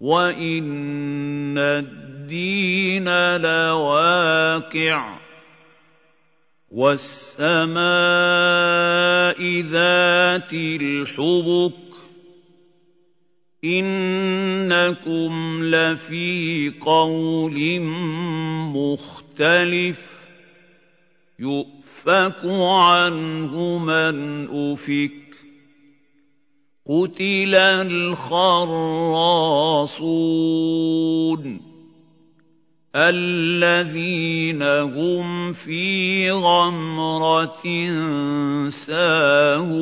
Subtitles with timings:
[0.00, 5.18] وَإِنَّ الدِّينَ لَوَاقِعٌ
[6.70, 7.80] وَالسَّمَاءِ
[9.60, 11.72] ذَاتِ الْحُبُكِ
[13.64, 15.32] إِنَّكُمْ
[15.64, 17.80] لَفِي قَوْلٍ
[18.76, 20.14] مُخْتَلِفٍ
[22.06, 25.36] يُؤْفَكُ عَنْهُ مَنْ أُفِكَ
[26.86, 28.60] قُتِلَ الْخَرَّاصُونَ
[32.96, 37.64] الَّذِينَ هُمْ فِي غَمْرَةٍ
[38.68, 39.74] سَاهُونَ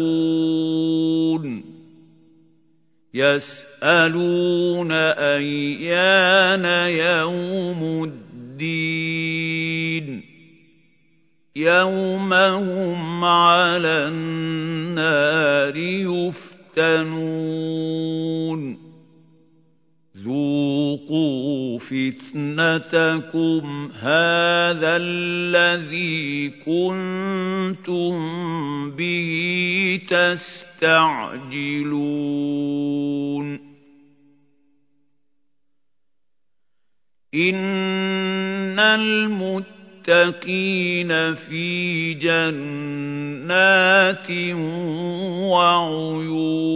[3.15, 8.93] يَسْأَلُونَ أَيَّانَ يَوْمُ الدِّينِ
[11.57, 15.77] يَوْمَ هُمْ عَلَى النَّارِ
[16.77, 17.33] يُفْتَنُونَ
[20.17, 28.15] ذُوقُوا فِتْنَتَكُمْ هَٰذَا الَّذِي كُنتُم
[28.91, 31.13] بِهِ تَسْتَعْجِلُونَ
[37.35, 39.72] إِنَّ الْمُتَّقِينَ
[40.09, 43.51] لِلْمُتَّقِينَ فِي جَنَّاتٍ
[45.51, 46.73] وَعُيُونٍ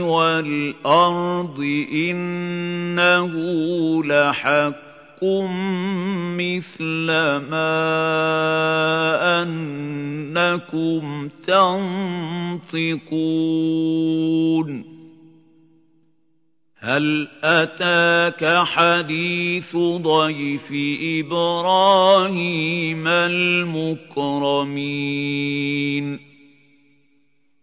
[0.00, 1.60] وَالْأَرْضِ
[1.92, 3.32] إِنَّهُ
[4.04, 4.87] لَحَقٌّ
[5.18, 5.50] لكم
[6.36, 7.06] مثل
[7.50, 7.82] ما
[9.42, 12.58] أنكم تنطقون
[16.78, 24.08] هل أتاك حديث ضيف إبراهيم المكرمين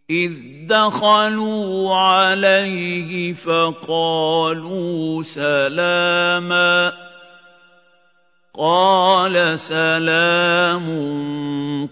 [0.10, 0.32] إذ
[0.68, 7.05] دخلوا عليه فقالوا سلاماً
[8.58, 10.88] قَالَ سَلَامٌ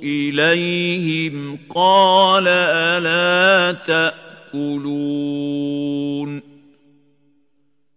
[0.03, 3.73] إِلَيْهِمْ قَالَ أَلَا
[4.53, 6.43] تَأْكُلُونَ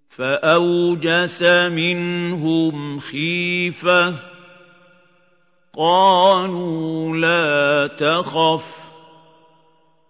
[0.10, 1.44] فأوجس
[1.74, 4.14] منهم خيفة
[5.78, 8.82] قالوا لا تخف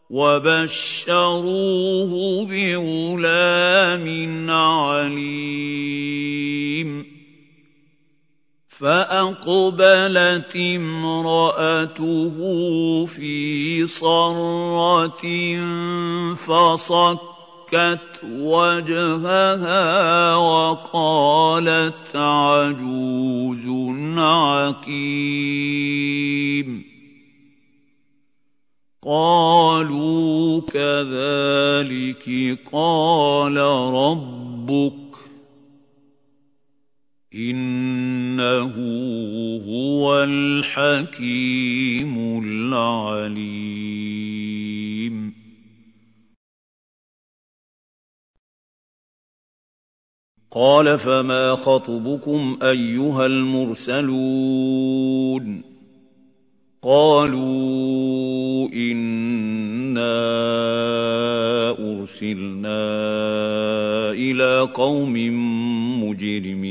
[0.10, 2.12] وبشروه
[2.46, 5.92] بغلام عليم
[8.82, 12.36] فأقبلت امرأته
[13.06, 15.22] في صرة
[16.36, 23.66] فصكت وجهها وقالت عجوز
[24.18, 25.72] عقيم.
[29.04, 33.58] قالوا كذلك قال
[33.94, 35.12] ربك
[38.42, 38.74] إنه
[39.68, 42.14] هو الحكيم
[42.46, 43.72] العليم.
[50.52, 54.12] قال فما خطبكم أيها المرسلون؟
[56.82, 60.22] قالوا إنا
[61.80, 62.82] أرسلنا
[64.12, 65.14] إلى قوم
[66.04, 66.71] مجرمين.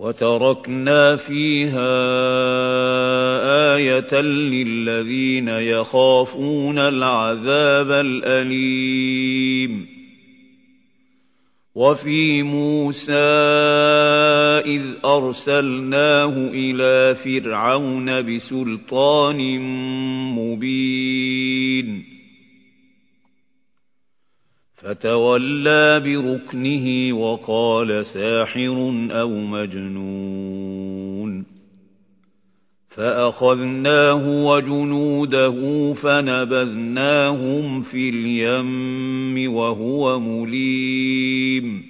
[0.00, 1.92] وتركنا فيها
[3.76, 9.86] آية للذين يخافون العذاب الأليم.
[11.74, 13.12] وفي موسى
[14.66, 19.60] إذ أرسلناه إلى فرعون بسلطان
[20.34, 21.29] مبين.
[24.90, 31.44] فتولى بركنه وقال ساحر أو مجنون
[32.88, 41.89] فأخذناه وجنوده فنبذناهم في اليم وهو مليم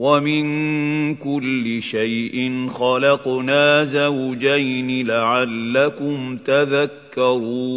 [0.00, 7.70] ومن كل شيء خلقنا زوجين لعلكم تذكرون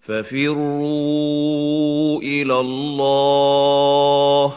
[0.00, 1.42] ففروا
[2.22, 4.54] إلى الله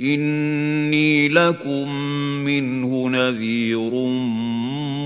[0.00, 1.94] اني لكم
[2.44, 3.94] منه نذير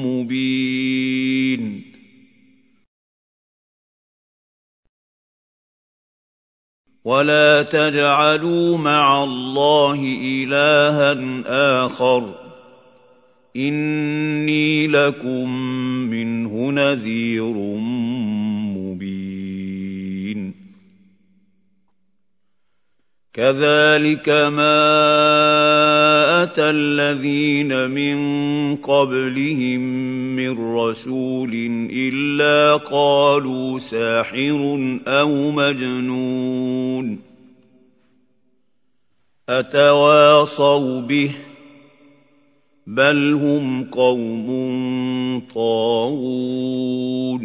[0.05, 1.84] مبين
[7.05, 11.17] ولا تجعلوا مع الله الها
[11.87, 12.35] اخر
[13.57, 15.51] إني لكم
[16.11, 17.55] منه نذير
[18.77, 20.55] مبين
[23.33, 24.95] كذلك ما
[26.45, 28.17] أَتَى الَّذِينَ مِن
[28.77, 29.81] قَبْلِهِم
[30.37, 31.53] مِّن رَّسُولٍ
[31.91, 34.61] إِلَّا قَالُوا سَاحِرٌ
[35.09, 37.19] أَوْ مَجْنُونٌ
[39.49, 41.35] أَتَوَاصَوْا بِهِ ۚ
[42.87, 44.47] بَلْ هُمْ قَوْمٌ
[45.55, 47.45] طَاغُونَ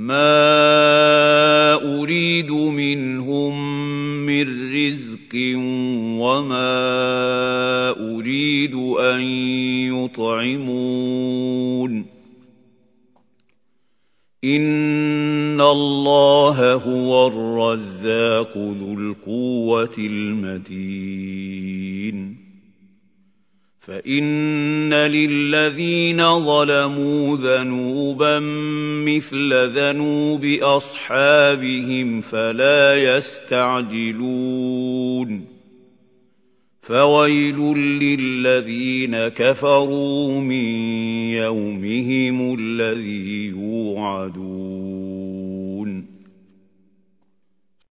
[0.00, 3.52] مَا أُرِيدُ مِنْهُم
[4.26, 5.34] مِّن رِّزْقٍ
[6.24, 6.80] وَمَا
[8.16, 9.20] أُرِيدُ أَن
[9.92, 11.92] يُطْعِمُونِ
[14.44, 21.40] إِنَّ اللَّهَ هُوَ الرَّزَّاقُ ذُو الْقُوَّةِ الْمَتِينُ
[23.90, 28.38] فَإِنَّ لِلَّذِينَ ظَلَمُوا ذَنُوبًا
[29.06, 34.20] مِّثْلَ ذَنُوبِ أَصْحَابِهِمْ فَلَا يَسْتَعْجِلُونِ.
[36.82, 40.64] فَوَيْلٌ لِّلَّذِينَ كَفَرُوا مِن
[41.34, 44.89] يَوْمِهِمُ الَّذِي يُوعَدُونَ.